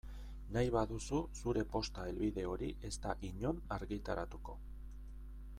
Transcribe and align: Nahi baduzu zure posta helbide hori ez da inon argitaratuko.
Nahi 0.53 0.71
baduzu 0.75 1.19
zure 1.41 1.65
posta 1.75 2.07
helbide 2.11 2.47
hori 2.53 2.71
ez 2.91 2.93
da 3.07 3.15
inon 3.31 3.63
argitaratuko. 3.79 4.61